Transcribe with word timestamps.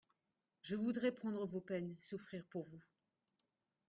Je 0.63 0.75
voudrais 0.75 1.11
prendre 1.11 1.45
vos 1.45 1.61
peines, 1.61 1.95
souffrir 2.01 2.43
pour 2.47 2.63
vous. 2.63 2.81